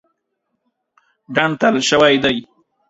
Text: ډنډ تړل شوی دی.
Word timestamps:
ډنډ 1.35 1.53
تړل 1.59 1.77
شوی 1.89 2.15
دی. 2.23 2.37